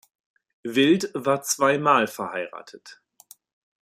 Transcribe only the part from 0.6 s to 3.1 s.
Wild war zweimal verheiratet.